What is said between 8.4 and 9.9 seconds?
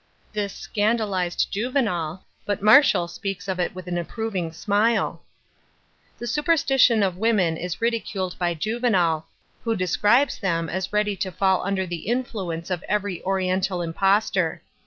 Juven «1, who